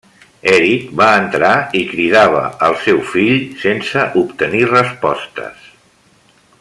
[0.51, 1.51] Eric va entrar
[1.81, 5.71] i cridava al seu fill, sense obtenir respostes.